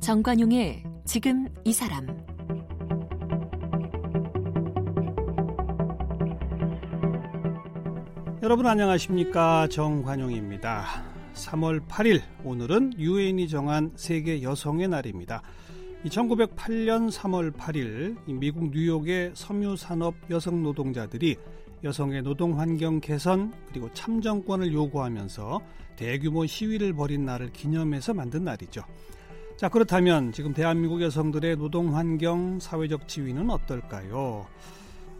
[0.00, 2.06] 정관용의 지금 이 사람
[8.42, 10.84] 여러분 안녕하십니까 정관용입니다.
[11.34, 15.42] 3월 8일 오늘은 유엔이 정한 세계 여성의 날입니다.
[16.08, 21.36] 1908년 3월 8일 미국 뉴욕의 섬유 산업 여성 노동자들이
[21.84, 25.60] 여성의 노동 환경 개선 그리고 참정권을 요구하면서
[25.94, 28.82] 대규모 시위를 벌인 날을 기념해서 만든 날이죠.
[29.56, 34.46] 자, 그렇다면 지금 대한민국 여성들의 노동 환경, 사회적 지위는 어떨까요?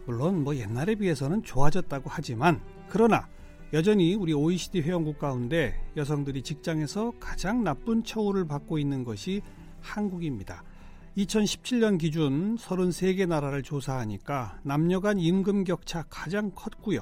[0.05, 3.29] 물론 뭐 옛날에 비해서는 좋아졌다고 하지만 그러나
[3.71, 9.41] 여전히 우리 OECD 회원국 가운데 여성들이 직장에서 가장 나쁜 처우를 받고 있는 것이
[9.79, 10.63] 한국입니다.
[11.17, 17.01] 2017년 기준 33개 나라를 조사하니까 남녀 간 임금 격차 가장 컸고요.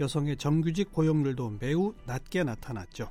[0.00, 3.08] 여성의 정규직 고용률도 매우 낮게 나타났죠.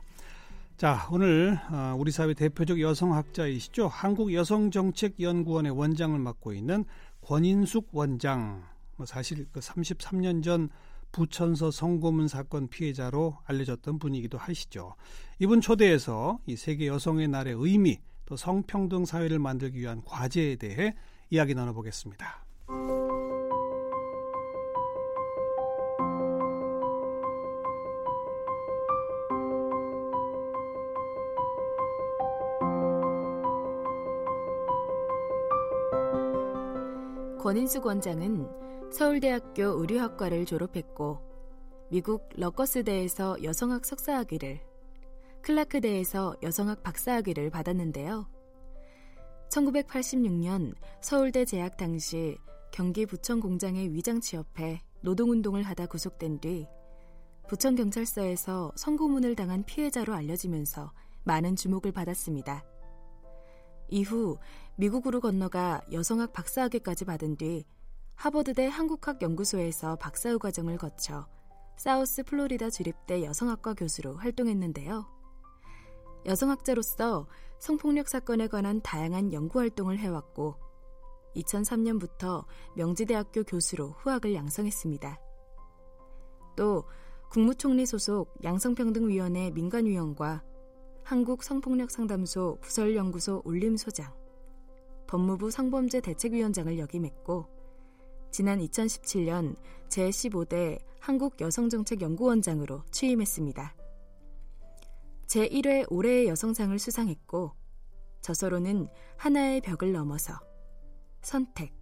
[0.75, 3.87] 자, 오늘 어, 우리 사회 대표적 여성학자이시죠.
[3.87, 6.83] 한국여성정책연구원의 원장을 맡고 있는
[7.21, 8.63] 권인숙 원장.
[8.97, 10.69] 뭐 사실 그 33년 전
[11.13, 14.95] 부천서 성고문 사건 피해자로 알려졌던 분이기도 하시죠.
[15.39, 17.99] 이분 초대해서 이 세계 여성의 날의 의미
[18.31, 20.95] 또 성평등 사회를 만들기 위한 과제에 대해
[21.29, 22.45] 이야기 나눠보겠습니다.
[37.37, 38.47] 권인숙 원장은
[38.93, 41.19] 서울대학교 의류학과를 졸업했고
[41.89, 44.61] 미국 러커스대에서 여성학 석사학위를
[45.41, 48.27] 클라크대에서 여성학 박사학위를 받았는데요.
[49.49, 52.37] 1986년 서울대 재학 당시
[52.71, 56.67] 경기 부천 공장에 위장 취업해 노동운동을 하다 구속된 뒤
[57.47, 60.93] 부천 경찰서에서 선고문을 당한 피해자로 알려지면서
[61.23, 62.63] 많은 주목을 받았습니다.
[63.89, 64.37] 이후
[64.77, 67.65] 미국으로 건너가 여성학 박사학위까지 받은 뒤
[68.15, 71.27] 하버드대 한국학연구소에서 박사후 과정을 거쳐
[71.75, 75.20] 사우스 플로리다 주립대 여성학과 교수로 활동했는데요.
[76.25, 77.27] 여성학자로서
[77.59, 80.55] 성폭력 사건에 관한 다양한 연구 활동을 해왔고
[81.35, 82.45] 2003년부터
[82.75, 85.19] 명지대학교 교수로 후학을 양성했습니다.
[86.55, 86.83] 또
[87.29, 90.43] 국무총리 소속 양성평등위원회 민간위원과
[91.03, 94.13] 한국성폭력상담소 부설연구소 올림소장,
[95.07, 97.45] 법무부 성범죄 대책위원장을 역임했고
[98.31, 99.55] 지난 2017년
[99.89, 103.80] 제15대 한국여성정책연구원장으로 취임했습니다.
[105.31, 107.53] 제1회 올해의 여성상을 수상했고
[108.19, 110.33] 저서로는 하나의 벽을 넘어서
[111.21, 111.73] 선택,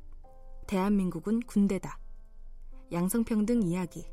[0.67, 1.97] 대한민국은 군대다,
[2.91, 4.07] 양성평등 이야기,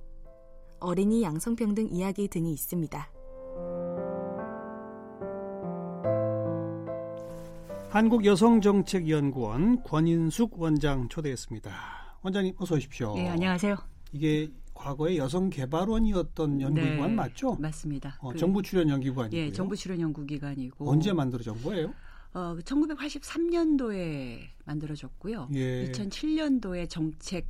[0.81, 3.11] 어린이 양성평등 이야기 등이 있습니다.
[7.91, 11.73] 한국여성정책연구원 권인숙 원장 초대했습니다.
[12.23, 13.15] 원장님 어서 오십시오.
[13.15, 13.77] 네, 안녕하세요.
[14.13, 17.57] 이게 과거에 여성 개발원이었던 연구기관 네, 맞죠?
[17.57, 18.19] 맞습니다.
[18.21, 19.41] 어, 그, 정부 출연 연구기관이고요.
[19.41, 21.93] 예, 정부 출연 연구기관이고 언제 만들어진 거예요?
[22.35, 25.49] 어, 1983년도에 만들어졌고요.
[25.55, 25.91] 예.
[25.91, 27.47] 2007년도에 정책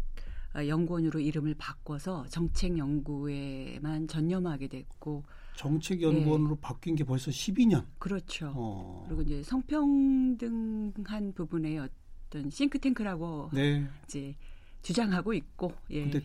[0.54, 5.24] 어, 연구원으로 이름을 바꿔서 정책 연구에만 전념하게 됐고
[5.56, 6.60] 정책 연구원으로 예.
[6.60, 7.84] 바뀐 게 벌써 12년.
[7.98, 8.52] 그렇죠.
[8.54, 9.04] 어.
[9.08, 13.86] 그리고 이제 성평등한 부분의 어떤 싱크탱크라고 네.
[14.04, 14.36] 이제
[14.82, 15.72] 주장하고 있고.
[15.90, 16.02] 예.
[16.02, 16.20] 근데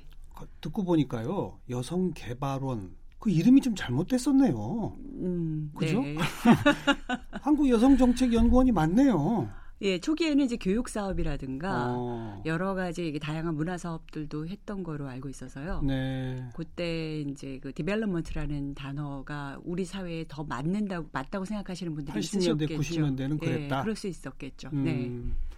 [0.61, 4.97] 듣고 보니까요 여성 개발원 그 이름이 좀 잘못됐었네요.
[5.19, 6.01] 음, 그죠?
[6.01, 6.17] 네.
[7.41, 9.47] 한국 여성정책연구원이 맞네요.
[9.83, 12.41] 예, 초기에는 이제 교육 사업이라든가 어.
[12.45, 15.81] 여러 가지 다양한 문화 사업들도 했던 거로 알고 있어서요.
[15.81, 16.43] 네.
[16.55, 22.79] 그때 이제 그 디벨롭먼트라는 단어가 우리 사회에 더 맞는다고 맞다고 생각하시는 분들이 80년대, 있으셨겠죠.
[22.79, 23.79] 90년대는 그랬다.
[23.79, 24.69] 예, 그럴 수 있었겠죠.
[24.73, 24.83] 음.
[24.83, 25.50] 네.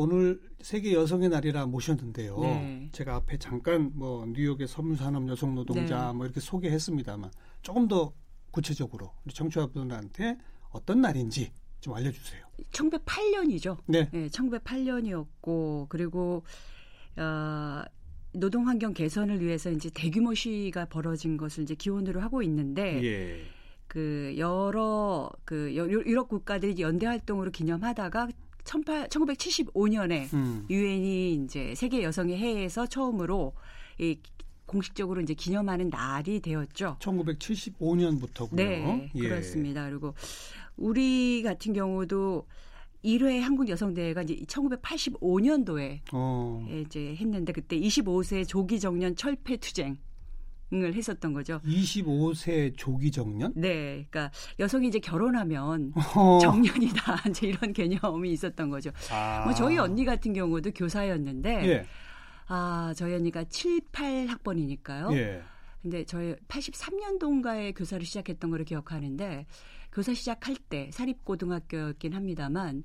[0.00, 2.38] 오늘 세계 여성의 날이라 모셨는데요.
[2.38, 2.88] 네.
[2.92, 6.12] 제가 앞에 잠깐 뭐 뉴욕의 섬유산업 여성 노동자 네.
[6.12, 7.32] 뭐 이렇게 소개했습니다만
[7.62, 8.12] 조금 더
[8.52, 10.38] 구체적으로 우리 청취자분들한테
[10.70, 11.50] 어떤 날인지
[11.80, 12.46] 좀 알려주세요.
[12.70, 13.78] 1908년이죠.
[13.86, 14.08] 네.
[14.12, 16.44] 네 1908년이었고 그리고
[17.16, 17.82] 어,
[18.32, 23.40] 노동 환경 개선을 위해서 이제 대규모 시위가 벌어진 것을 이제 기원으로 하고 있는데 예.
[23.88, 28.28] 그 여러 그 유럽 국가들이 연대 활동으로 기념하다가
[28.68, 30.66] 1975년에 음.
[30.68, 31.44] 유엔이 음.
[31.44, 33.54] 이제 세계 여성의 해에서 처음으로
[33.98, 34.18] 이
[34.66, 36.98] 공식적으로 이제 기념하는 날이 되었죠.
[37.00, 38.54] 1975년부터고요.
[38.54, 39.20] 네, 예.
[39.20, 39.88] 그렇습니다.
[39.88, 40.14] 그리고
[40.76, 42.46] 우리 같은 경우도
[43.04, 46.66] 1회 한국 여성대회가 이제 1985년도에 어.
[46.84, 49.96] 이제 했는데 그때 25세 조기 정년 철폐 투쟁
[50.70, 51.60] 을 했었던 거죠.
[51.64, 53.52] 25세 조기 정년?
[53.56, 56.38] 네, 그러니까 여성이 이제 결혼하면 어.
[56.42, 58.90] 정년이다 이제 이런 개념이 있었던 거죠.
[59.10, 59.44] 아.
[59.44, 61.86] 뭐 저희 언니 같은 경우도 교사였는데, 예.
[62.48, 65.08] 아 저희 언니가 7, 8 학번이니까요.
[65.12, 65.42] 예.
[65.80, 69.46] 근데 저희 83년도인가에 교사를 시작했던 거를 기억하는데
[69.92, 72.84] 교사 시작할 때 사립고등학교였긴 합니다만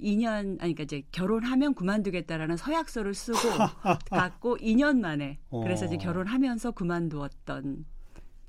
[0.00, 3.38] 2년 아니 그러니까 이제 결혼하면 그만두겠다라는 서약서를 쓰고
[4.10, 5.98] 갖고 2년 만에 그래서 이제 어.
[5.98, 7.84] 결혼하면서 그만두었던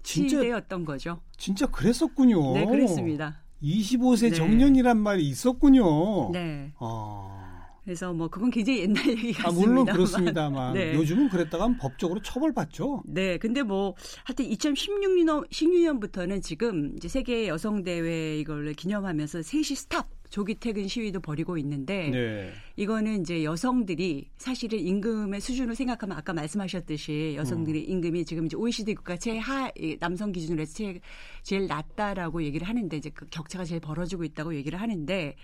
[0.04, 1.22] 진짜, 시대였던 거죠.
[1.38, 2.54] 진짜 그랬었군요.
[2.54, 3.42] 네, 그랬습니다.
[3.62, 4.36] 25세 네.
[4.36, 6.32] 정년이란 말이 있었군요.
[6.32, 6.74] 네.
[6.80, 7.40] 아.
[7.84, 9.50] 그래서 뭐 그건 굉장히 옛날 얘기 같습니다.
[9.50, 10.94] 아, 물론 그렇습니다만 네.
[10.94, 13.02] 요즘은 그랬다가 법적으로 처벌받죠.
[13.08, 13.96] 네, 근데 뭐
[14.26, 21.22] 하여튼 2016년 16년부터는 지금 이제 세계 여성 대회 이걸 기념하면서 셋이 스탑 조기 퇴근 시위도
[21.22, 22.54] 벌이고 있는데 네.
[22.76, 27.92] 이거는 이제 여성들이 사실은 임금의 수준을 생각하면 아까 말씀하셨듯이 여성들이 음.
[27.92, 31.02] 임금이 지금 이제 OECD 국가 최하 남성 기준으로 해서 제일,
[31.42, 35.36] 제일 낮다라고 얘기를 하는데 이제 그 격차가 제일 벌어지고 있다고 얘기를 하는데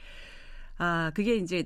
[0.77, 1.65] 아 그게 이제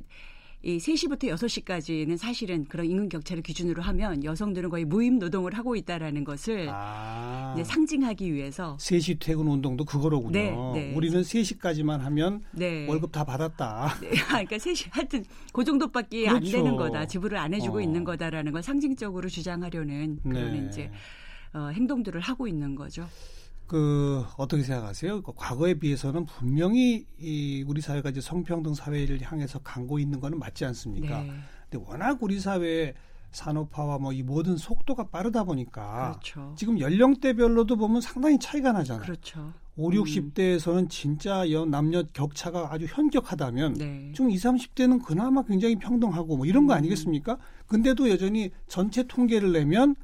[0.61, 6.25] 이 3시부터 6시까지는 사실은 그런 임금 격차를 기준으로 하면 여성들은 거의 무임 노동을 하고 있다라는
[6.25, 7.53] 것을 아.
[7.55, 10.31] 이제 상징하기 위해서 3시 퇴근 운동도 그거로군요.
[10.33, 10.93] 네, 네.
[10.93, 12.85] 우리는 3시까지만 하면 네.
[12.89, 13.99] 월급 다 받았다.
[14.01, 14.09] 네.
[14.09, 15.23] 그러니까 3시 하여튼
[15.53, 16.35] 그 정도밖에 그렇죠.
[16.35, 17.05] 안 되는 거다.
[17.05, 17.81] 지불을 안 해주고 어.
[17.81, 20.67] 있는 거다라는 걸 상징적으로 주장하려는 그런 네.
[20.67, 20.91] 이제
[21.53, 23.07] 어, 행동들을 하고 있는 거죠.
[23.69, 25.21] 그 어떻게 생각하세요?
[25.21, 30.65] 그 과거에 비해서는 분명히 이 우리 사회가 이제 성평등 사회를 향해서 가고 있는 거는 맞지
[30.65, 31.21] 않습니까?
[31.21, 31.31] 네.
[31.69, 32.95] 근데 워낙 우리 사회
[33.31, 36.53] 산업화와 뭐 이 모든 속도가 빠르다 보니까 그렇죠.
[36.57, 39.03] 지금 연령대별로도 보면 상당히 차이가 나잖아요.
[39.03, 39.53] 그렇죠.
[39.75, 40.89] 5, 60대에서는 음.
[40.89, 44.11] 진짜 남녀 격차가 아주 현격하다면 네.
[44.15, 44.45] 지금 20,
[44.75, 46.77] 30대는 그나마 굉장히 평등하고 뭐 이런 거 음.
[46.77, 47.37] 아니겠습니까?
[47.67, 49.95] 근데도 여전히 전체 통계를 내면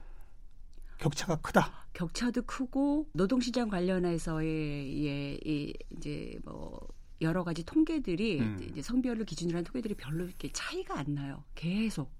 [0.99, 1.84] 격차가 크다.
[1.95, 6.85] 격차도 크고 노동시장 관련해서의 예, 이, 이제 뭐
[7.21, 8.67] 여러 가지 통계들이 음.
[8.69, 11.43] 이제 성별을 기준으로 한 통계들이 별로 이렇게 차이가 안 나요.
[11.55, 12.11] 계속.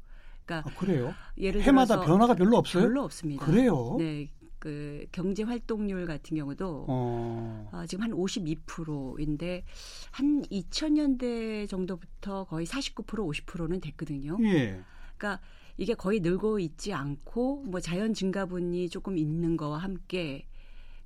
[0.46, 1.14] 그러니까 아, 그래요?
[1.38, 2.84] 예를 해마다 변화가 별로 없어요?
[2.84, 3.46] 별로 없습니다.
[3.46, 3.98] 그래요?
[4.00, 4.30] 네.
[4.60, 7.70] 그 경제 활동률 같은 경우도 어.
[7.72, 9.66] 어, 지금 한 52%인데
[10.12, 14.38] 한 2000년대 정도부터 거의 49% 50%는 됐거든요.
[14.42, 14.82] 예.
[15.18, 15.42] 그러니까
[15.78, 20.46] 이게 거의 늘고 있지 않고 뭐 자연 증가분이 조금 있는 거와 함께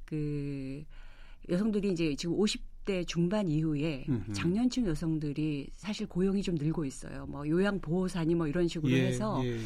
[0.06, 0.84] 그
[1.50, 4.34] 여성들이 이제 지금 50대 중반 이후에 음흠.
[4.34, 7.26] 장년층 여성들이 사실 고용이 좀 늘고 있어요.
[7.28, 9.60] 뭐 요양 보호사니 뭐 이런 식으로 예, 해서 예.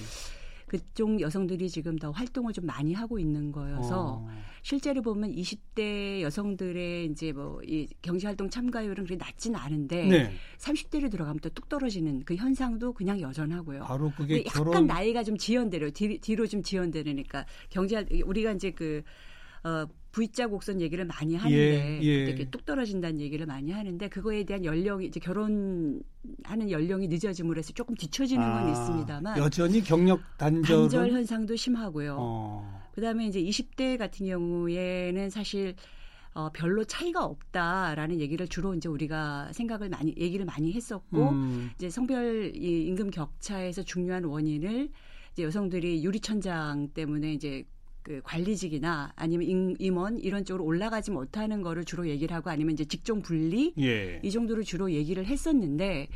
[0.74, 4.30] 그쪽 여성들이 지금 더 활동을 좀 많이 하고 있는 거여서 어.
[4.64, 10.34] 실제로 보면 20대 여성들의 이제 뭐 이 경제 활동 참가율은 그렇게 낮지는 않은데 네.
[10.58, 13.84] 30대로 들어가면 또 뚝 떨어지는 그 현상도 그냥 여전하고요.
[13.84, 14.88] 바로 그게 약간 결혼...
[14.88, 19.04] 나이가 좀 지연되려 뒤, 뒤로 좀 지연되니까 경제 우리가 이제 그
[19.64, 22.26] 어, V자 곡선 얘기를 많이 하는데 예, 예.
[22.26, 26.04] 이렇게 뚝 떨어진다는 얘기를 많이 하는데 그거에 대한 연령이 이제 결혼하는
[26.70, 32.16] 연령이 늦어짐으로 해서 조금 뒤처지는 아, 건 있습니다만 여전히 경력 단절 단절 현상도 심하고요.
[32.20, 32.84] 어.
[32.94, 35.74] 그다음에 이제 20대 같은 경우에는 사실
[36.36, 41.72] 어, 별로 차이가 없다라는 얘기를 주로 이제 우리가 생각을 많이 얘기를 많이 했었고 음.
[41.76, 44.90] 이제 성별 이 임금 격차에서 중요한 원인을
[45.32, 47.66] 이제 여성들이 유리천장 때문에 이제
[48.04, 53.22] 그 관리직이나 아니면 임원 이런 쪽으로 올라가지 못하는 거를 주로 얘기를 하고 아니면 이제 직종
[53.22, 54.20] 분리 예.
[54.22, 56.10] 이 정도를 주로 얘기를 했었는데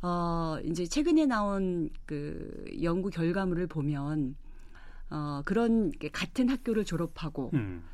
[0.00, 4.34] 어 이제 최근에 나온 그 연구 결과물을 보면
[5.10, 7.84] 어 그런 같은 학교를 졸업하고 음.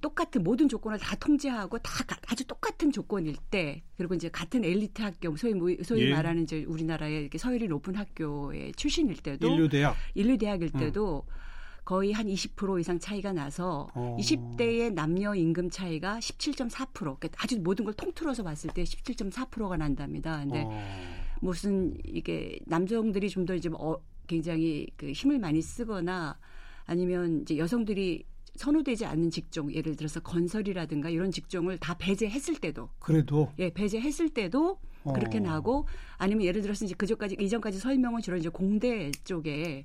[0.00, 1.92] 똑같은 모든 조건을 다 통제하고 다
[2.28, 6.14] 아주 똑같은 조건일 때 그리고 이제 같은 엘리트 학교 소위 소위 예.
[6.14, 11.44] 말하는 이제 우리나라의 이렇게 서열이 높은 학교의 출신일 때도 인류 대학 인류 대학일 때도 음.
[11.84, 14.16] 거의 한 20% 이상 차이가 나서 어.
[14.18, 16.92] 20대의 남녀 임금 차이가 17.4%.
[16.94, 20.38] 그러니까 아주 모든 걸 통틀어서 봤을 때 17.4%가 난답니다.
[20.40, 20.70] 근데 어.
[21.40, 26.38] 무슨 이게 남성들이 좀 더 이제 어, 굉장히 그 힘을 많이 쓰거나
[26.86, 28.24] 아니면 이제 여성들이
[28.56, 34.78] 선호되지 않는 직종, 예를 들어서 건설이라든가 이런 직종을 다 배제했을 때도 그래도 예 배제했을 때도
[35.12, 35.40] 그렇게 어.
[35.42, 35.86] 나고
[36.16, 39.84] 아니면 예를 들어서 이제 그전까지 이전까지 설명은 주로 이제 공대 쪽에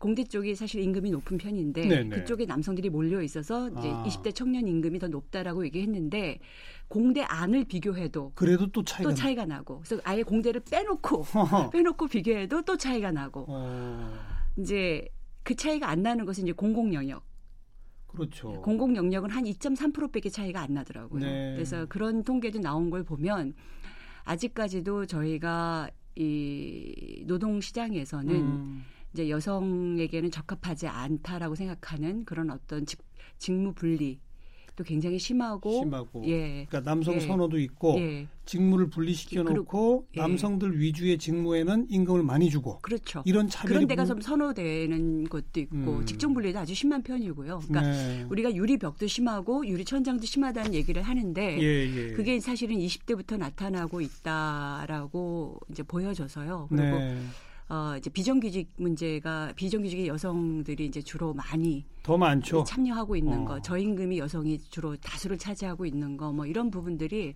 [0.00, 2.16] 공대 쪽이 사실 임금이 높은 편인데 네네.
[2.16, 4.02] 그쪽에 남성들이 몰려 있어서 이제 아.
[4.06, 6.38] 20대 청년 임금이 더 높다라고 얘기했는데
[6.88, 11.24] 공대 안을 비교해도 그래도 또 차이가, 또 차이가 나 고 그래서 아예 공대를 빼놓고
[11.70, 14.10] 빼놓고 비교해도 또 차이가 나고 어.
[14.56, 15.06] 이제
[15.42, 17.22] 그 차이가 안 나는 것은 이제 공공 영역
[18.06, 18.62] 그렇죠.
[18.62, 21.20] 공공 영역은 한 2.3%밖에 차이가 안 나더라고요.
[21.20, 21.52] 네.
[21.56, 23.52] 그래서 그런 통계도 나온 걸 보면
[24.24, 28.84] 아직까지도 저희가 이 노동 시장에서는 음.
[29.12, 33.00] 이제 여성에게는 적합하지 않다라고 생각하는 그런 어떤 직,
[33.38, 34.20] 직무 분리
[34.80, 36.64] 또 굉장히 심하고 심하고 예.
[36.68, 37.20] 그러니까 남성 예.
[37.20, 38.26] 선호도 있고 예.
[38.46, 40.20] 직무를 분리시켜 놓고 예.
[40.20, 43.22] 남성들 위주의 직무에는 임금을 많이 주고 그렇죠.
[43.26, 46.06] 이런 차별이 그런 데가 좀 선호되는 것도 있고 음.
[46.06, 47.60] 직종 분리도 아주 심한 편이고요.
[47.68, 48.26] 그러니까 네.
[48.30, 52.12] 우리가 유리벽도 심하고 유리천장도 심하다는 얘기를 하는데 예, 예.
[52.12, 56.68] 그게 사실은 20대부터 나타나고 있다라고 이제 보여져서요.
[56.70, 57.18] 그리고 네.
[57.70, 62.64] 어 이제 비정규직 문제가 비정규직의 여성들이 이제 주로 많이 더 많죠.
[62.64, 63.44] 참여하고 있는 어.
[63.44, 67.34] 거, 저임금이 여성이 주로 다수를 차지하고 있는 거, 뭐 이런 부분들이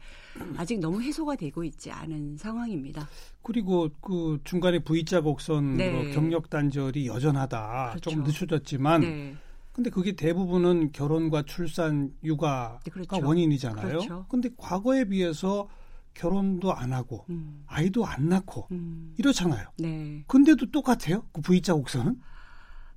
[0.57, 3.09] 아직 너무 해소가 되고 있지 않은 상황입니다.
[3.43, 6.11] 그리고 그 중간에 V자 곡선으로 네.
[6.13, 7.91] 경력 단절이 여전하다.
[7.91, 8.11] 그렇죠.
[8.11, 9.01] 조금 늦춰졌지만.
[9.03, 9.37] 네.
[9.73, 13.25] 근데 그게 대부분은 결혼과 출산, 육아가 네, 그렇죠.
[13.25, 13.87] 원인이잖아요.
[13.87, 14.27] 그렇죠.
[14.29, 15.69] 근데 과거에 비해서
[16.15, 17.65] 결혼도 안 하고 음.
[17.67, 19.15] 아이도 안 낳고 음.
[19.19, 19.67] 이렇잖아요.
[19.79, 20.25] 네.
[20.27, 21.25] 근데도 똑같아요.
[21.33, 22.21] 그 V자 곡선은?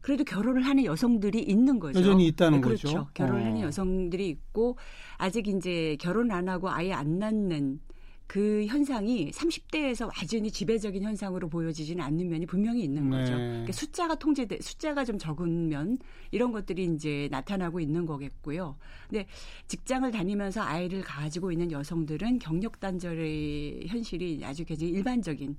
[0.01, 1.99] 그래도 결혼을 하는 여성들이 있는 거죠.
[1.99, 2.87] 여전히 있다는 네, 그렇죠.
[2.87, 3.07] 거죠.
[3.13, 3.45] 결혼을 어.
[3.45, 4.77] 하는 여성들이 있고
[5.17, 7.81] 아직 이제 결혼 안 하고 아예 안 낳는
[8.27, 13.17] 그 현상이 30대에서 완전히 지배적인 현상으로 보여지지는 않는 면이 분명히 있는 네.
[13.17, 13.33] 거죠.
[13.33, 15.97] 그러니까 숫자가 통제돼 숫자가 좀 적은 면
[16.31, 18.75] 이런 것들이 이제 나타나고 있는 거겠고요.
[19.09, 19.25] 근데
[19.67, 25.55] 직장을 다니면서 아이를 가지고 있는 여성들은 경력 단절의 현실이 아주 굉장히 일반적인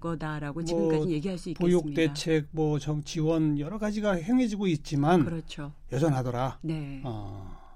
[0.00, 1.82] 거다라고 뭐 지금까지 얘기할 수 있겠습니다.
[1.82, 5.72] 보육 대책, 뭐 정치원 여러 가지가 행해지고 있지만 그렇죠.
[5.92, 6.60] 여전하더라.
[6.62, 7.02] 네.
[7.04, 7.67] 어.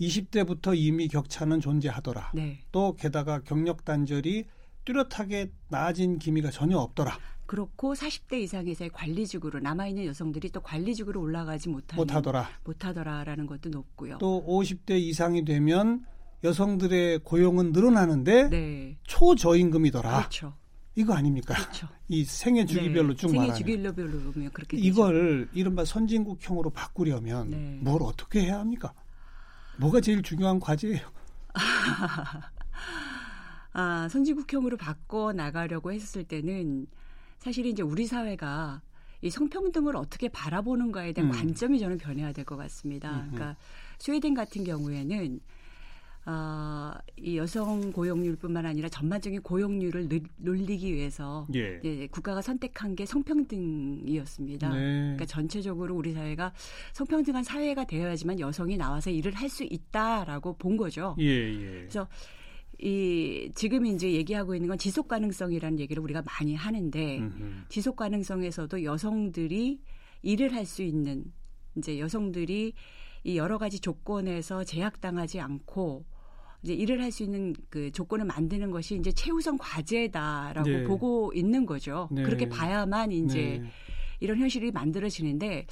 [0.00, 2.32] 20대부터 이미 격차는 존재하더라.
[2.34, 2.60] 네.
[2.72, 4.44] 또 게다가 경력 단절이
[4.84, 7.18] 뚜렷하게 나아진 기미가 전혀 없더라.
[7.46, 12.48] 그렇고 40대 이상에서의 관리직으로 남아있는 여성들이 또 관리직으로 올라가지 못하는, 못하더라.
[12.64, 14.18] 못하더라라는 것도 높고요.
[14.18, 16.06] 또 50대 이상이 되면
[16.44, 18.96] 여성들의 고용은 늘어나는데 네.
[19.02, 20.18] 초저임금이더라.
[20.18, 20.54] 그렇죠.
[20.94, 21.54] 이거 아닙니까?
[21.54, 21.88] 그렇죠.
[22.08, 23.14] 이 생애 주기별로 네.
[23.16, 23.58] 쭉 생애 말하는.
[23.58, 25.58] 주기별로 보면 그렇게 이걸 되죠.
[25.58, 27.78] 이른바 선진국형으로 바꾸려면 네.
[27.82, 28.94] 뭘 어떻게 해야 합니까?
[29.80, 31.00] 뭐가 제일 중요한 과제예요?
[33.72, 36.86] 아, 선진국형으로 바꿔 나가려고 했을 때는
[37.38, 38.82] 사실 이제 우리 사회가
[39.22, 41.36] 이 성평등을 어떻게 바라보는가에 대한 음.
[41.36, 43.10] 관점이 저는 변해야 될 것 같습니다.
[43.10, 43.30] 음흠.
[43.34, 43.56] 그러니까
[43.98, 45.40] 스웨덴 같은 경우에는
[46.26, 51.80] 어, 이 여성 고용률뿐만 아니라 전반적인 고용률을 늘, 늘리기 위해서 예.
[51.82, 54.68] 예, 국가가 선택한 게 성평등이었습니다.
[54.68, 54.74] 네.
[54.74, 56.52] 그러니까 전체적으로 우리 사회가
[56.92, 61.16] 성평등한 사회가 되어야지만 여성이 나와서 일을 할 수 있다라고 본 거죠.
[61.18, 61.70] 예, 예.
[61.80, 62.06] 그래서
[62.78, 67.64] 이 지금 이제 얘기하고 있는 건 지속 가능성이라는 얘기를 우리가 많이 하는데 음흠.
[67.68, 69.80] 지속 가능성에서도 여성들이
[70.22, 71.24] 일을 할 수 있는
[71.76, 72.72] 이제 여성들이
[73.24, 76.04] 이 여러 가지 조건에서 제약당하지 않고
[76.62, 80.84] 이제 일을 할 수 있는 그 조건을 만드는 것이 이제 최우선 과제다라고 네.
[80.84, 82.08] 보고 있는 거죠.
[82.12, 82.22] 네.
[82.22, 83.70] 그렇게 봐야만 이제 네.
[84.20, 85.66] 이런 현실이 만들어지는데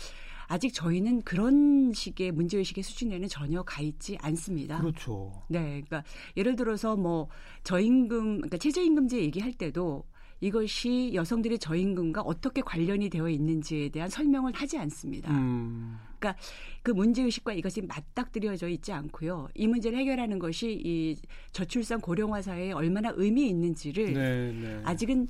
[0.49, 4.80] 아직 저희는 그런 식의 문제의식의 수준에는 전혀 가 있지 않습니다.
[4.80, 5.45] 그렇죠.
[5.49, 5.83] 네.
[5.87, 6.02] 그러니까
[6.37, 7.28] 예를 들어서 뭐
[7.64, 10.04] 저임금, 그러니까 최저임금제 얘기할 때도
[10.40, 15.33] 이것이 여성들의 저임금과 어떻게 관련이 되어 있는지에 대한 설명을 하지 않습니다.
[15.33, 15.99] 음.
[16.18, 16.40] 그러니까
[16.83, 19.49] 그 문제 의식과 이것이 맞닥뜨려져 있지 않고요.
[19.54, 21.16] 이 문제를 해결하는 것이 이
[21.52, 24.80] 저출산 고령화 사회에 얼마나 의미 있는지를 네, 네.
[24.85, 25.28] 아직은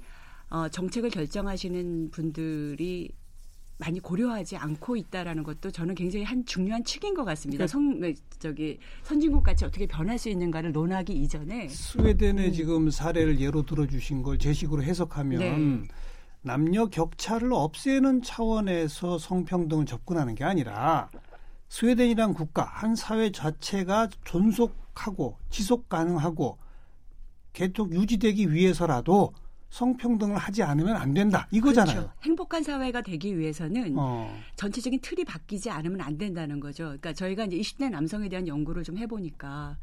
[0.50, 3.10] 어, 정책을 결정하시는 분들이
[3.78, 7.64] 많이 고려하지 않고 있다라는 것도 저는 굉장히 한 중요한 측인 것 같습니다.
[7.64, 12.52] 그러니까 성 네, 저기 선진국 같이 어떻게 변할 수 있는가를 논하기 이전에 스웨덴의 음.
[12.52, 15.88] 지금 사례를 예로 들어주신 걸 제식으로 해석하면 네.
[16.42, 21.08] 남녀 격차를 없애는 차원에서 성평등을 접근하는 게 아니라
[21.68, 26.58] 스웨덴이란 국가 한 사회 자체가 존속하고 지속 가능하고
[27.52, 29.32] 계속 유지되기 위해서라도
[29.70, 31.96] 성평등을 하지 않으면 안 된다 이거잖아요.
[31.96, 32.12] 그렇죠.
[32.22, 34.34] 행복한 사회가 되기 위해서는 어.
[34.56, 36.84] 전체적인 틀이 바뀌지 않으면 안 된다는 거죠.
[36.84, 39.76] 그러니까 저희가 이제 20대 남성에 대한 연구를 좀 해보니까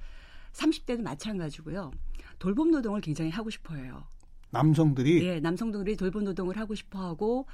[0.54, 1.92] 30대도 마찬가지고요.
[2.40, 4.04] 돌봄 노동을 굉장히 하고 싶어해요.
[4.52, 7.46] 남성들이 예, 남성들이 돌봄 노동을 하고 싶어하고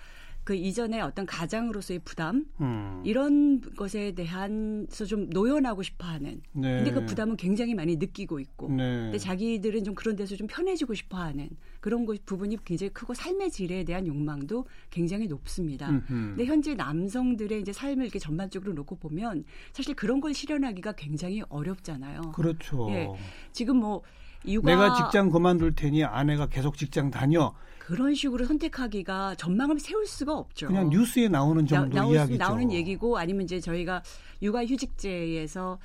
[0.44, 3.02] 그 이전에 어떤 가장으로서의 부담 음.
[3.06, 6.42] 이런 것에 대한서 좀 노연하고 싶어하는.
[6.54, 6.78] 네.
[6.78, 8.70] 근데 그 부담은 굉장히 많이 느끼고 있고.
[8.70, 8.84] 네.
[8.84, 13.84] 근데 자기들은 좀 그런 데서 좀 편해지고 싶어하는 그런 것 부분이 굉장히 크고 삶의 질에
[13.84, 15.90] 대한 욕망도 굉장히 높습니다.
[15.90, 16.08] 음흠.
[16.08, 19.44] 근데 현재 남성들의 이제 삶을 이렇게 전반적으로 놓고 보면
[19.74, 22.32] 사실 그런 걸 실현하기가 굉장히 어렵잖아요.
[22.34, 22.88] 그렇죠.
[22.90, 23.08] 예,
[23.52, 24.02] 지금 뭐
[24.48, 27.54] 육아 내가 직장 그만둘 테니 아내가 계속 직장 다녀.
[27.92, 30.68] 그런 식으로 선택하기가 전망을 세울 수가 없죠.
[30.68, 32.38] 그냥 뉴스에 나오는 정도 나, 이야기죠.
[32.38, 34.02] 나오는 얘기고 아니면 이제 저희가
[34.42, 35.78] 육아휴직제에서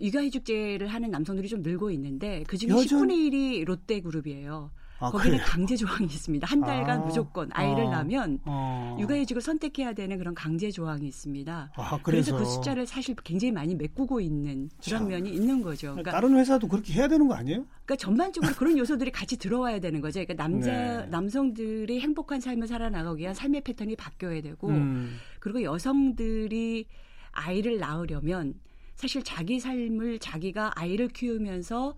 [0.00, 3.06] 육아휴직제를 하는 남성들이 좀 늘고 있는데 그중에 여전...
[3.06, 4.70] 10분의 1이 롯데그룹이에요.
[5.00, 5.42] 아, 거기는 그래요?
[5.46, 6.46] 강제 조항이 있습니다.
[6.46, 11.72] 한 달간 아, 무조건 아이를 아, 낳으면 아, 육아휴직을 선택해야 되는 그런 강제 조항이 있습니다.
[11.74, 12.32] 아, 그래서.
[12.32, 12.36] 그래서.
[12.36, 15.88] 그 숫자를 사실 굉장히 많이 메꾸고 있는 그런 자, 면이 있는 거죠.
[15.88, 17.64] 그러니까 다른 회사도 그렇게 해야 되는 거 아니에요?
[17.84, 20.20] 그러니까 전반적으로 그런 요소들이 같이 들어와야 되는 거죠.
[20.20, 21.06] 그러니까 남자 네.
[21.06, 25.18] 남성들이 행복한 삶을 살아나가기 위한 삶의 패턴이 바뀌어야 되고 음.
[25.40, 26.86] 그리고 여성들이
[27.32, 28.54] 아이를 낳으려면
[28.94, 31.94] 사실 자기 삶을 자기가 아이를 키우면서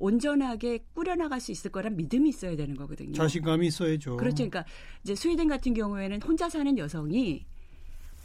[0.00, 3.12] 온전하게 꾸려나갈 수 있을 거란 믿음이 있어야 되는 거거든요.
[3.12, 4.16] 자신감이 있어야죠.
[4.16, 4.36] 그렇죠.
[4.36, 4.64] 그러니까
[5.04, 7.44] 이제 스웨덴 같은 경우에는 혼자 사는 여성이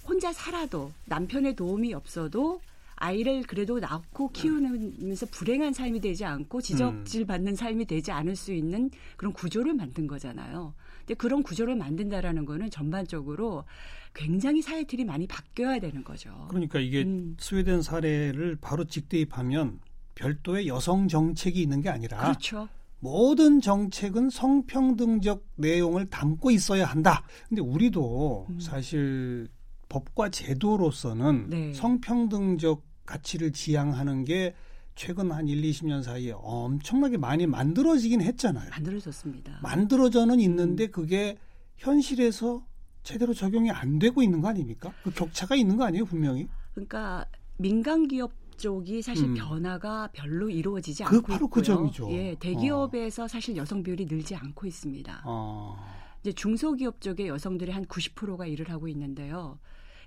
[0.08, 2.62] 혼자 살아도 남편의 도움이 없어도
[2.98, 7.27] 아이를 그래도 낳고 키우면서 불행한 삶이 되지 않고 지적질 음.
[7.27, 10.74] 받는 삶이 되지 않을 수 있는 그런 구조를 만든 거잖아요.
[11.00, 13.65] 근데 그런 구조를 만든다라는 거는 전반적으로
[14.13, 16.48] 굉장히 사회 틀이 많이 바뀌어야 되는 거죠.
[16.50, 17.36] 그러니까 이게 음.
[17.38, 19.79] 스웨덴 사례를 바로 직대입하면
[20.16, 22.68] 별도의 여성 정책이 있는 게 아니라 그렇죠.
[23.00, 27.24] 모든 정책은 성평등적 내용을 담고 있어야 한다.
[27.48, 28.60] 근데 우리도 음.
[28.60, 29.48] 사실
[29.90, 31.74] 법과 제도로서는 네.
[31.74, 34.56] 성평등적 가치를 지향하는 게
[34.96, 38.70] 최근 한 1, 20년 사이에 엄청나게 많이 만들어지긴 했잖아요.
[38.72, 39.60] 만들어졌습니다.
[39.62, 40.92] 만들어져는 있는데 음.
[40.92, 41.38] 그게
[41.78, 42.66] 현실에서
[43.04, 44.92] 제대로 적용이 안 되고 있는 거 아닙니까?
[45.04, 46.48] 그 격차가 있는 거 아니에요, 분명히?
[46.74, 47.26] 그러니까
[47.58, 49.34] 민간 기업 쪽이 사실 음.
[49.36, 51.78] 변화가 별로 이루어지지 그 않고 바로 그 있고요.
[51.78, 52.12] 그 점이죠.
[52.12, 53.28] 예, 대기업에서 어.
[53.28, 55.24] 사실 여성 비율이 늘지 않고 있습니다.
[55.26, 55.78] 어.
[56.22, 59.60] 이제 중소기업 쪽에 여성들이 한 90%가 일을 하고 있는데요.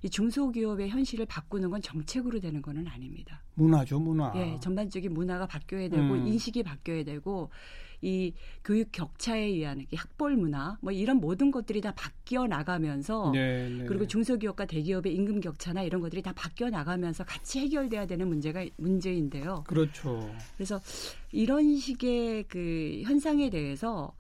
[0.03, 3.43] 이 중소기업의 현실을 바꾸는 건 정책으로 되는 거는 아닙니다.
[3.55, 4.33] 문화죠, 문화.
[4.37, 6.27] 예, 전반적인 문화가 바뀌어야 되고 음.
[6.27, 7.51] 인식이 바뀌어야 되고
[8.01, 8.33] 이
[8.65, 13.87] 교육 격차에 의한 학벌 문화 뭐 이런 모든 것들이 다 바뀌어 나가면서 네, 네.
[13.87, 19.65] 그리고 중소기업과 대기업의 임금 격차나 이런 것들이 다 바뀌어 나가면서 같이 해결돼야 되는 문제가 문제인데요.
[19.67, 20.33] 그렇죠.
[20.57, 20.81] 그래서
[21.33, 24.15] 이런 식의 그 현상에 대해서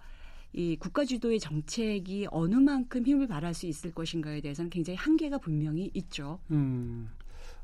[0.52, 5.90] 이 국가 주도의 정책이 어느 만큼 힘을 발할 수 있을 것인가에 대해서는 굉장히 한계가 분명히
[5.94, 6.40] 있죠.
[6.50, 7.10] 음.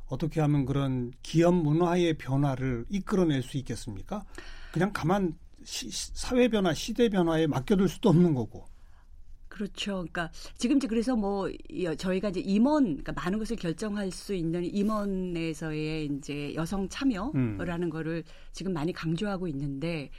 [0.07, 4.25] 어떻게 하면 그런 기업 문화의 변화를 이끌어낼 수 있겠습니까?
[4.73, 8.67] 그냥 가만 시, 사회 변화, 시대 변화에 맡겨둘 수도 없는 거고.
[9.49, 9.93] 그렇죠.
[9.99, 11.49] 그러니까 지금 이제 그래서 뭐
[11.97, 17.91] 저희가 이제 임원, 그러니까 많은 것을 결정할 수 있는 임원에서의 이제 여성 참여라는 음.
[17.91, 20.11] 거를 지금 많이 강조하고 있는데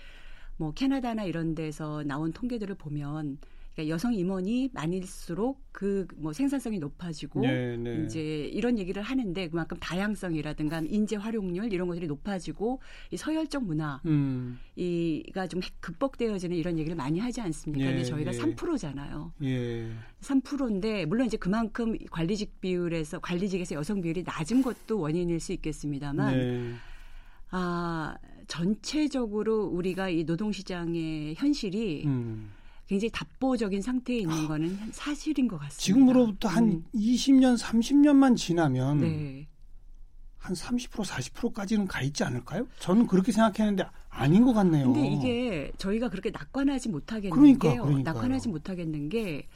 [0.57, 3.37] 뭐 캐나다나 이런 데서 나온 통계들을 보면
[3.73, 8.03] 그러니까 여성 임원이 많을수록 그 뭐 생산성이 높아지고 네, 네.
[8.05, 12.79] 이제 이런 얘기를 하는데 그만큼 다양성이라든가 인재 활용률 이런 것들이 높아지고
[13.11, 14.57] 이 서열적 문화 음.
[14.75, 17.85] 이가 좀 극복되어지는 이런 얘기를 많이 하지 않습니까?
[17.85, 18.37] 예, 근데 저희가 예.
[18.37, 19.33] 3%잖아요.
[19.43, 19.91] 예.
[20.21, 26.73] 3%인데 물론 이제 그만큼 관리직 비율에서 관리직에서 여성 비율이 낮은 것도 원인일 수 있겠습니다만 네.
[27.51, 28.15] 아
[28.47, 32.51] 전체적으로 우리가 이 노동시장의 현실이 음.
[32.87, 35.81] 굉장히 답보적인 상태에 있는 거는 사실인 것 같습니다.
[35.81, 36.85] 지금으로부터 한 음.
[36.93, 39.47] 20년, 30년만 지나면 네.
[40.37, 42.67] 한 30% 40%까지는 가 있지 않을까요?
[42.77, 44.93] 저는 그렇게 생각했는데 아닌 것 같네요.
[44.93, 47.83] 근데 이게 저희가 그렇게 낙관하지 못하겠는 그러니까, 게요.
[47.83, 48.13] 그러니까요.
[48.13, 49.47] 낙관하지 못하겠는 게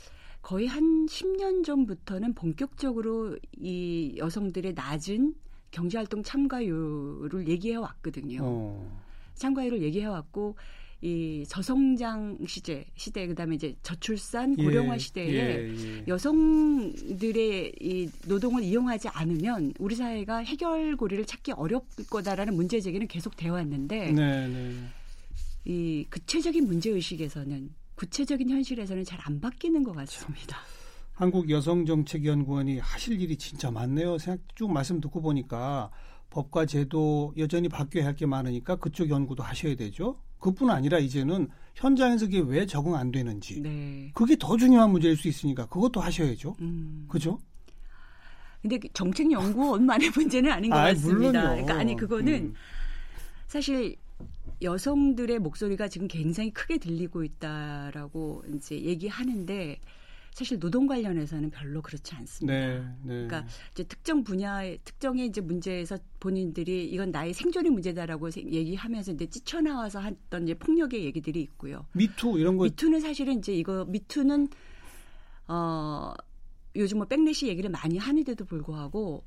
[0.42, 5.36] 거의 한 10년 전부터는 본격적으로 이 여성들의 낮은
[5.72, 8.40] 경제활동 참가율을 얘기해 왔거든요.
[8.42, 9.02] 어.
[9.36, 10.56] 참가율을 얘기해 왔고
[11.02, 16.04] 이 저성장 시대 시대 그다음에 이제 저출산 예, 고령화 시대에 예, 예.
[16.10, 23.54] 여성들의 이 노동을 이용하지 않으면 우리 사회가 해결고리를 찾기 어렵을 거다라는 문제 제기는 계속 되어
[23.54, 24.76] 왔는데 네, 네.
[25.64, 30.58] 이 구체적인 문제 의식에서는 구체적인 현실에서는 잘 안 바뀌는 것 같습니다.
[31.20, 34.18] 한국여성정책연구원이 하실 일이 진짜 많네요.
[34.18, 35.92] 생각 쭉 말씀 듣고 보니까
[36.30, 40.16] 법과 제도 여전히 바뀌어야 할 게 많으니까 그쪽 연구도 하셔야 되죠.
[40.40, 44.12] 그뿐 아니라 이제는 현장에서 그게 왜 적응 안 되는지 네.
[44.14, 46.56] 그게 더 중요한 문제일 수 있으니까 그것도 하셔야죠.
[46.62, 47.06] 음.
[47.10, 47.40] 그죠?
[48.62, 51.14] 근데 그 정책 연구원만의 문제는 아닌 것 아, 같습니다.
[51.18, 51.40] 물론요.
[51.42, 52.54] 그러니까 아니 그거는 음.
[53.48, 53.96] 사실
[54.62, 59.80] 여성들의 목소리가 지금 굉장히 크게 들리고 있다라고 이제 얘기하는데
[60.32, 62.54] 사실 노동 관련해서는 별로 그렇지 않습니다.
[62.54, 63.28] 네, 네.
[63.28, 70.02] 그러니까 이제 특정 분야의 특정의 이제 문제에서 본인들이 이건 나의 생존의 문제다라고 얘기하면서 이제 찌쳐나와서
[70.02, 71.86] 했던 이제 폭력의 얘기들이 있고요.
[71.94, 74.48] 미투 이런 거 미투는 사실은 이제 이거 미투는
[75.48, 76.14] 어
[76.76, 79.24] 요즘 뭐 백래시 얘기를 많이 하는데도 불구하고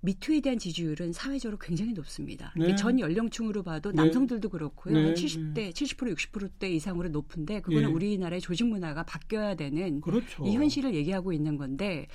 [0.00, 2.52] 미투에 대한 지지율은 사회적으로 굉장히 높습니다.
[2.56, 2.74] 네.
[2.76, 3.96] 전 연령층으로 봐도 네.
[3.96, 4.94] 남성들도 그렇고요.
[4.94, 5.14] 네.
[5.14, 7.92] 70대, 70% 60%대 이상으로 높은데 그거는 예.
[7.92, 10.44] 우리나라의 조직 문화가 바뀌어야 되는 그렇죠.
[10.46, 12.06] 이 현실을 얘기하고 있는 건데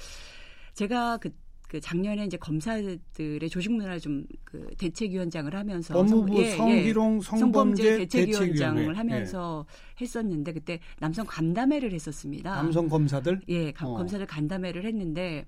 [0.73, 1.29] 제가 그,
[1.67, 7.21] 그 작년에 이제 검사들의 조직 문화를 좀 그 대책위원장을 하면서 법무부 성, 예, 성희롱 예,
[7.25, 8.97] 성범죄 대책위원장을 대책위원회.
[8.97, 10.01] 하면서 예.
[10.01, 12.55] 했었는데 그때 남성 간담회를 했었습니다.
[12.55, 13.41] 남성 검사들?
[13.49, 13.95] 예, 어.
[13.97, 15.47] 검사들 간담회를 했는데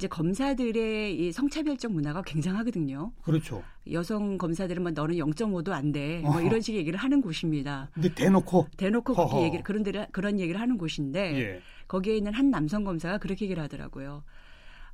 [0.00, 3.12] 이제 검사들의 이 성차별적 문화가 굉장하거든요.
[3.22, 3.62] 그렇죠.
[3.92, 6.20] 여성 검사들은 뭐 너는 0.5도 안 돼.
[6.22, 7.90] 뭐 이런 식의 얘기를 하는 곳입니다.
[7.92, 9.28] 근데 대놓고 대놓고 허허.
[9.28, 11.60] 그렇게 얘기를 그런 데 그런 얘기를 하는 곳인데 예.
[11.86, 14.24] 거기에 있는 한 남성 검사가 그렇게 얘기를 하더라고요.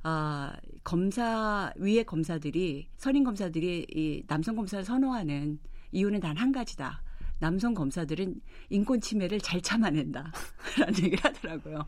[0.03, 5.57] 아, 검사 위의 검사들이 선임 검사들이 이 남성 검사를 선호하는
[5.93, 7.01] 이유는 단 한 가지다.
[7.39, 8.41] 남성 검사들은
[8.71, 10.33] 인권 침해를 잘 참아낸다.
[10.79, 11.85] 라는 얘기를 하더라고요.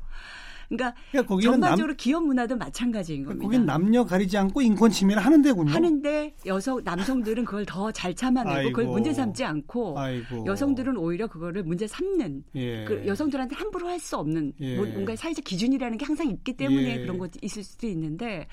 [0.69, 3.43] 그러니까, 그러니까 전반적으로 남, 기업 문화도 마찬가지인 겁니다.
[3.43, 5.71] 거긴 남녀 가리지 않고 인권 침해를 하는 데군요.
[5.71, 10.45] 하는데 여성 남성들은 그걸 더 잘 참아내고 아이고, 그걸 문제 삼지 않고 아이고.
[10.45, 12.85] 여성들은 오히려 그거를 문제 삼는 예.
[12.85, 14.77] 그 여성들한테 함부로 할 수 없는 예.
[14.77, 17.01] 뭐 뭔가 사회적 기준이라는 게 항상 있기 때문에 예.
[17.01, 18.47] 그런 것도 있을 수도 있는데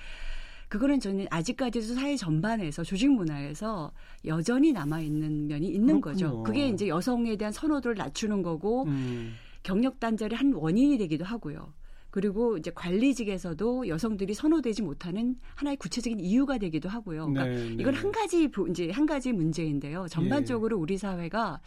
[0.69, 3.93] 그거는 저는 아직까지도 사회 전반에서 조직 문화에서
[4.25, 6.31] 여전히 남아 있는 면이 있는 그렇군요.
[6.31, 6.43] 거죠.
[6.43, 9.35] 그게 이제 여성에 대한 선호도를 낮추는 거고 음.
[9.63, 11.73] 경력 단절의 한 원인이 되기도 하고요.
[12.17, 17.27] 그리고 이제 관리직에서도 여성들이 선호되지 못하는 하나의 구체적인 이유가 되기도 하고요.
[17.27, 17.77] 그러니까 네, 네.
[17.79, 20.07] 이건 한 가지 이제 한 가지 문제인데요.
[20.09, 20.81] 전반적으로 예.
[20.81, 21.61] 우리 사회가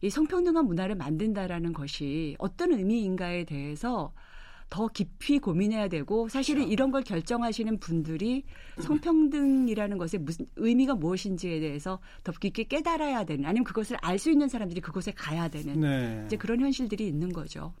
[0.00, 4.14] 이 성평등한 문화를 만든다라는 것이 어떤 의미인가에 대해서
[4.70, 6.72] 더 깊이 고민해야 되고 사실은 그렇죠.
[6.72, 8.44] 이런 걸 결정하시는 분들이
[8.78, 14.48] 성평등이라는 것의 무슨 의미가 무엇인지에 대해서 더 깊게 깨달아야 되는 아니면 그것을 알 수 있는
[14.48, 16.22] 사람들이 그곳에 가야 되는 네.
[16.24, 17.74] 이제 그런 현실들이 있는 거죠.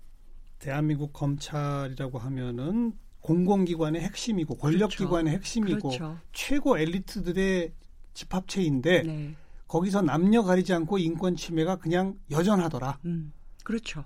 [0.60, 5.36] 대한민국 검찰이라고 하면은 공공기관의 핵심이고 권력기관의 그렇죠.
[5.36, 6.18] 핵심이고 그렇죠.
[6.32, 7.72] 최고 엘리트들의
[8.14, 9.34] 집합체인데 네.
[9.66, 12.98] 거기서 남녀 가리지 않고 인권 침해가 그냥 여전하더라.
[13.04, 13.32] 음,
[13.64, 14.04] 그렇죠.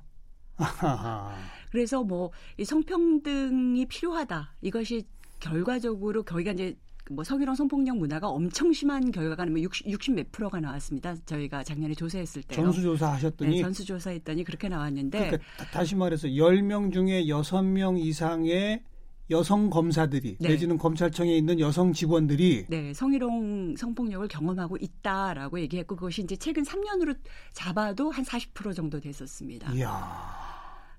[1.71, 4.55] 그래서 뭐 이 성평등이 필요하다.
[4.63, 5.07] 이것이
[5.41, 6.77] 결과적으로 거기가 이제
[7.11, 11.15] 뭐 성희롱 성폭력 문화가 엄청 심한 결과가 뭐 60, 60몇 프로가 나왔습니다.
[11.27, 16.93] 저희가 작년에 조사했을 때 전수조사 하셨더니 네, 전수조사 했더니 그렇게 나왔는데 그러니까 다시 말해서 10명
[16.93, 18.83] 중에 6명 이상의
[19.31, 20.49] 여성 검사들이 네.
[20.51, 27.17] 내지는 검찰청에 있는 여성 직원들이 네, 성희롱 성폭력을 경험하고 있다라고 얘기했고 그것이 이제 최근 3년으로
[27.53, 29.73] 잡아도 한 40% 정도 됐었습니다.
[29.73, 30.54] 이야.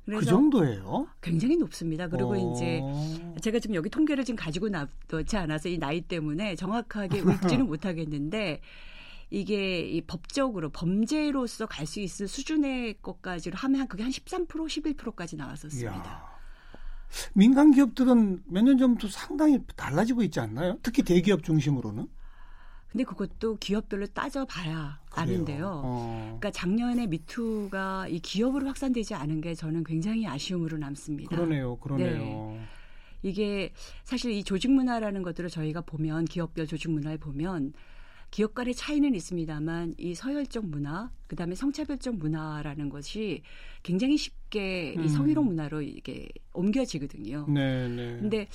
[0.05, 1.07] 그 정도예요?
[1.21, 2.07] 굉장히 높습니다.
[2.07, 2.35] 그리고 어...
[2.55, 2.81] 이제
[3.41, 8.61] 제가 지금 여기 통계를 지금 가지고 나지 않아서 이 나이 때문에 정확하게 읽지는 못하겠는데
[9.31, 15.91] 이게 이 법적으로 범죄로서 갈 수 있을 수준의 것까지로 하면 그게 한 13% 11%까지 나왔었습니다.
[15.91, 16.35] 이야.
[17.33, 20.77] 민간 기업들은 몇 년 전부터 상당히 달라지고 있지 않나요?
[20.83, 22.07] 특히 대기업 중심으로는?
[22.95, 25.81] 근데 그것도 기업별로 따져봐야 아는데요.
[25.83, 26.37] 어.
[26.39, 31.35] 그러니까 작년에 미투가 이 기업으로 확산되지 않은 게 저는 굉장히 아쉬움으로 남습니다.
[31.35, 32.17] 그러네요, 그러네요.
[32.17, 32.61] 네.
[33.21, 33.73] 이게
[34.05, 37.73] 사실 이 조직 문화라는 것들을 저희가 보면 기업별 조직 문화를 보면
[38.31, 43.41] 기업 간의 차이는 있습니다만 이 서열적 문화, 그다음에 성차별적 문화라는 것이
[43.83, 45.03] 굉장히 쉽게 음.
[45.03, 47.47] 이 성희롱 문화로 이게 옮겨지거든요.
[47.49, 48.19] 네, 네.
[48.19, 48.47] 근데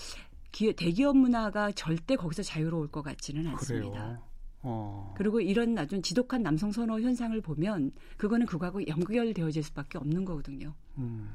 [0.50, 3.90] 기, 대기업 문화가 절대 거기서 자유로울 것 같지는 않습니다.
[3.90, 4.29] 그래요.
[4.62, 5.14] 어.
[5.16, 10.75] 그리고 이런 아주 지독한 남성 선호 현상을 보면 그거는 그거하고 연결되어질 수밖에 없는 거거든요.
[10.99, 11.31] 음.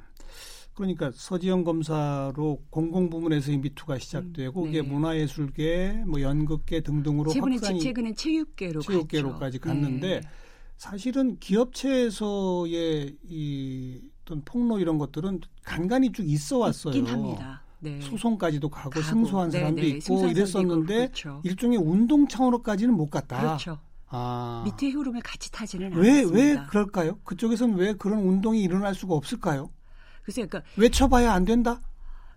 [0.76, 4.80] 그러니까 서지영 검사로 공공 부문에서 인비투가 시작되고 음, 네.
[4.80, 10.28] 그게 문화예술계, 뭐 연극계 등등으로 최근에, 확산이 최근엔 체육계로 체육계로까지 갔는데 네.
[10.76, 16.94] 사실은 기업체에서의 이 어떤 폭로 이런 것들은 간간히 쭉 있어 왔어요.
[16.94, 17.64] 있긴 합니다.
[17.86, 18.02] 네.
[18.02, 21.41] 소송까지도 가고, 가고 승소한 네, 사람도 네, 있고 이랬었는데 그렇죠.
[21.43, 23.39] 일종의 운동 차원으로까지는 못 갔다.
[23.39, 23.80] 그렇죠.
[24.08, 24.63] 아.
[24.65, 26.38] 밑에 흐름을 같이 타지는 왜, 않았습니다.
[26.38, 27.19] 왜 그럴까요?
[27.24, 29.69] 그쪽에서는 왜 그런 운동이 일어날 수가 없을까요?
[30.24, 31.82] 글쎄, 그러니까 외쳐봐야 안 된다.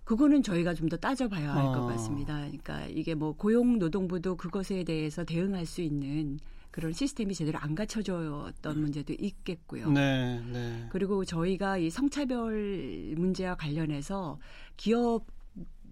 [0.04, 1.86] 그거는 저희가 좀 더 따져봐야 할것 아.
[1.94, 2.38] 같습니다.
[2.38, 6.38] 그러니까 이게 뭐 고용노동부도 그것에 대해서 대응할 수 있는
[6.70, 9.90] 그런 시스템이 제대로 안 갖춰졌던 문제도 있겠고요.
[9.90, 10.86] 네, 네.
[10.90, 14.38] 그리고 저희가 이 성차별 문제와 관련해서
[14.76, 15.26] 기업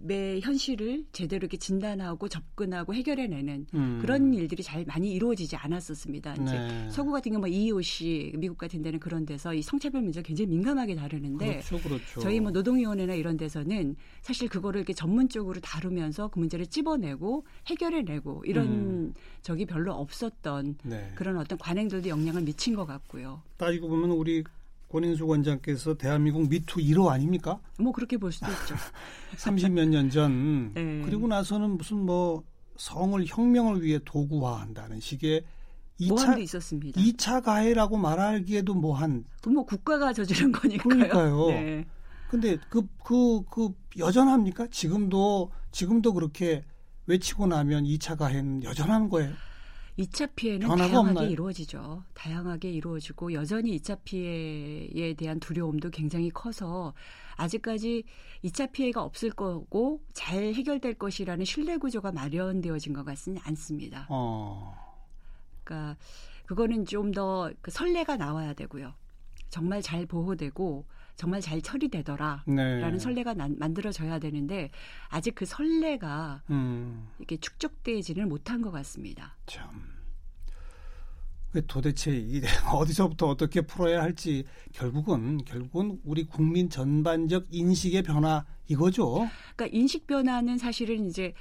[0.08, 3.98] 의 현실을 제대로 이렇게 진단하고 접근하고 해결해내는 음.
[4.00, 6.34] 그런 일들이 잘 많이 이루어지지 않았었습니다.
[6.34, 6.88] 이제 네.
[6.90, 10.94] 서구 같은 경우 뭐 EEOC 미국 같은 데는 그런 데서 이 성차별 문제가 굉장히 민감하게
[10.94, 12.20] 다루는데 그렇죠, 그렇죠.
[12.20, 18.66] 저희 뭐 노동위원회나 이런 데서는 사실 그거를 이렇게 전문적으로 다루면서 그 문제를 찝어내고 해결해내고 이런
[18.66, 19.14] 음.
[19.42, 21.12] 적이 별로 없었던 네.
[21.14, 23.42] 그런 어떤 관행들도 영향을 미친 것 같고요.
[23.56, 24.44] 따지고 보면 우리
[24.96, 27.60] 권인수 원장께서 대한민국 미투 1호 아닙니까?
[27.78, 28.74] 뭐 그렇게 볼 수도 있죠.
[29.36, 30.72] 30몇 년 전.
[30.72, 31.02] 네.
[31.04, 32.42] 그리고 나서는 무슨 뭐
[32.78, 35.44] 성을 혁명을 위해 도구화한다는 식의
[36.00, 36.98] 2차 있었습니다.
[36.98, 40.88] 2차 가해라고 말하기에도 뭐한 뭐 국가가 저지른 거니까요.
[40.88, 41.46] 그러니까요.
[41.52, 41.86] 네.
[42.30, 44.68] 근데 그, 그, 그 여전합니까?
[44.70, 46.64] 지금도, 지금도 그렇게
[47.06, 49.32] 외치고 나면 2차 가해는 여전한 거예요?
[49.98, 51.28] 2차 피해는 다양하게 없나요?
[51.30, 52.04] 이루어지죠.
[52.14, 56.92] 다양하게 이루어지고 여전히 2차 피해에 대한 두려움도 굉장히 커서
[57.36, 58.04] 아직까지
[58.44, 64.06] 2차 피해가 없을 거고 잘 해결될 것이라는 신뢰 구조가 마련되어진 것 같지는 않습니다.
[64.10, 64.74] 어.
[65.64, 65.96] 그러니까
[66.44, 68.94] 그거는 좀 더그 설레가 나와야 되고요.
[69.48, 72.44] 정말 잘 보호되고 정말 잘 처리되더라라는
[72.92, 72.98] 네.
[72.98, 74.70] 설레가 난, 만들어져야 되는데
[75.08, 77.08] 아직 그 설레가 음.
[77.18, 79.36] 이렇게 축적되지는 못한 것 같습니다.
[79.46, 79.96] 참.
[81.66, 89.26] 도대체 이 어디서부터 어떻게 풀어야 할지 결국은 결국은 우리 국민 전반적 인식의 변화 이거죠.
[89.54, 91.32] 그러니까 인식 변화는 사실은 이제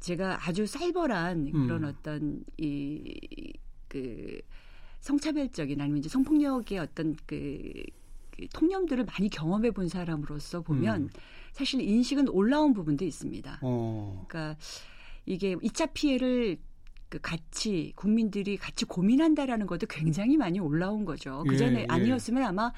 [0.00, 1.88] 제가 아주 살벌한 그런 음.
[1.88, 4.40] 어떤 이 그
[5.00, 7.82] 성차별적인 아니면 이제 성폭력의 어떤 그, 그
[8.48, 11.10] 통념들을 많이 경험해 본 사람으로서 보면 음.
[11.52, 13.60] 사실 인식은 올라온 부분도 있습니다.
[13.62, 14.24] 어.
[14.28, 14.56] 그러니까
[15.26, 16.58] 이게 2차 피해를
[17.08, 21.44] 그 같이 국민들이 같이 고민한다라는 것도 굉장히 많이 올라온 거죠.
[21.48, 21.86] 그 전에 예, 예.
[21.88, 22.72] 아니었으면 아마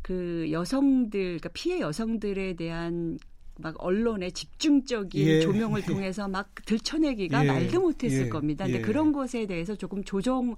[0.00, 3.18] 그 여성들, 그러니까 피해 여성들에 대한
[3.62, 5.40] 막 언론의 집중적인 예.
[5.40, 7.48] 조명을 통해서 막 들춰내기가 예.
[7.48, 8.28] 말도 못했을 예.
[8.28, 8.64] 겁니다.
[8.64, 8.82] 근데 예.
[8.82, 10.56] 그런 것에 대해서 조금 조정,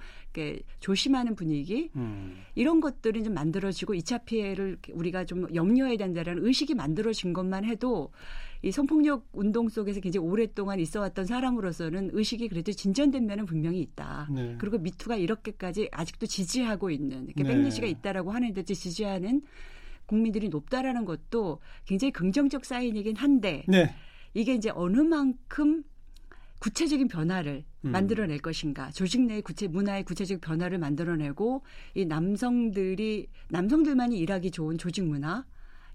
[0.81, 2.43] 조심하는 분위기 음.
[2.55, 8.11] 이런 것들이 좀 만들어지고 2차 피해를 우리가 좀 염려해야 된다라는 의식이 만들어진 것만 해도
[8.64, 14.27] 이 성폭력 운동 속에서 굉장히 오랫동안 있어왔던 사람으로서는 의식이 그래도 진전된 면은 분명히 있다.
[14.35, 14.57] 네.
[14.59, 17.51] 그리고 미투가 이렇게까지 아직도 지지하고 있는, 이렇게 네.
[17.51, 19.43] 백내시가 있다라고 하는데 지지하는
[20.07, 23.95] 국민들이 높다라는 것도 굉장히 긍정적 사인이긴 한데 네.
[24.35, 25.85] 이게 이제 어느 만큼
[26.61, 27.90] 구체적인 변화를 음.
[27.90, 31.62] 만들어낼 것인가 조직 내의 구체 문화의 구체적 변화를 만들어내고
[31.95, 35.45] 이 남성들이 남성들만이 일하기 좋은 조직 문화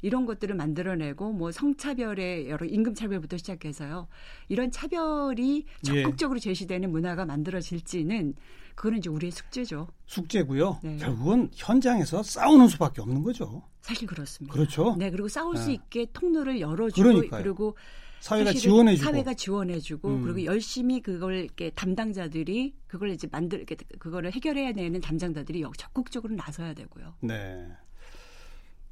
[0.02, 4.08] 이런 것들을 만들어내고 뭐 성차별의 여러 임금 차별부터 시작해서요.
[4.48, 6.04] 이런 차별이 예.
[6.04, 6.41] 적극적으로 예.
[6.41, 8.36] 제시되는 문화가 만들어질지는
[8.79, 9.89] 그거는 이제 우리의 숙제죠.
[10.05, 10.79] 숙제고요.
[10.81, 10.95] 네.
[10.95, 13.61] 결국은 현장에서 싸우는 수밖에 없는 거죠.
[13.81, 14.53] 사실 그렇습니다.
[14.53, 14.95] 그렇죠.
[14.97, 15.73] 네, 그리고 싸울 수 네.
[15.73, 17.43] 있게 통로를 열어주고 그러니까요.
[17.43, 17.75] 그리고
[18.21, 20.21] 사회가 지원해주고 사회가 지원해주고 음.
[20.23, 26.73] 그리고 열심히 그걸 이렇게 담당자들이 그걸 이제 만들 이렇게 그거를 해결해야 되는 담당자들이 적극적으로 나서야
[26.73, 27.15] 되고요.
[27.19, 27.67] 네.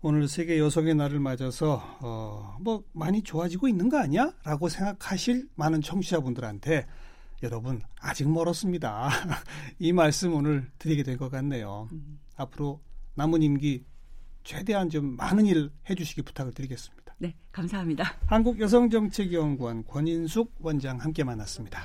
[0.01, 6.87] 오늘 세계 여성의 날을 맞아서 어, 뭐 많이 좋아지고 있는 거 아니야?라고 생각하실 많은 청취자분들한테
[7.43, 9.09] 여러분 아직 멀었습니다.
[9.79, 11.87] 이 말씀 오늘 드리게 될 것 같네요.
[11.91, 12.19] 음.
[12.35, 12.81] 앞으로
[13.15, 13.85] 남은 임기
[14.43, 17.15] 최대한 좀 많은 일 해주시기 부탁을 드리겠습니다.
[17.19, 18.13] 네, 감사합니다.
[18.27, 21.81] 한국여성정책연구원 권인숙 원장 함께 만났습니다.